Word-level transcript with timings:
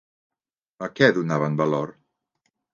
A 0.87 0.89
què 1.01 1.11
donaven 1.19 1.61
valor? 1.63 1.95